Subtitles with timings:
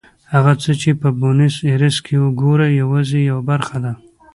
[0.33, 3.93] هغه څه چې په بونیس ایرس کې ګورئ یوازې یوه برخه ده.